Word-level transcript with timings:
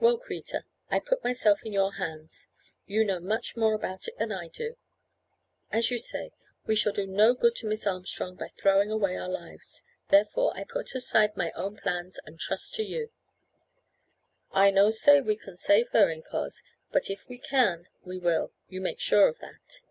Well, 0.00 0.18
Kreta, 0.18 0.64
I 0.90 0.98
put 0.98 1.22
myself 1.22 1.62
in 1.62 1.72
your 1.72 1.92
hands. 1.92 2.48
You 2.86 3.04
know 3.04 3.20
much 3.20 3.54
more 3.56 3.72
about 3.72 4.08
it 4.08 4.18
than 4.18 4.32
I 4.32 4.48
do. 4.48 4.74
As 5.70 5.92
you 5.92 5.98
say, 6.00 6.32
we 6.66 6.74
shall 6.74 6.92
do 6.92 7.06
no 7.06 7.34
good 7.34 7.54
to 7.58 7.68
Miss 7.68 7.86
Armstrong 7.86 8.34
by 8.34 8.48
throwing 8.48 8.90
away 8.90 9.16
our 9.16 9.28
lives, 9.28 9.84
therefore, 10.08 10.52
I 10.56 10.64
put 10.64 10.96
aside 10.96 11.36
my 11.36 11.52
own 11.52 11.76
plans 11.76 12.18
and 12.26 12.36
trust 12.40 12.74
to 12.74 12.82
you." 12.82 13.12
"I 14.50 14.72
no 14.72 14.90
say 14.90 15.20
we 15.20 15.36
can 15.36 15.56
save 15.56 15.90
her, 15.90 16.08
incos, 16.10 16.64
but 16.90 17.08
if 17.08 17.28
we 17.28 17.38
can 17.38 17.86
we 18.02 18.18
will. 18.18 18.52
You 18.68 18.80
make 18.80 18.98
sure 18.98 19.28
of 19.28 19.38
that." 19.38 19.82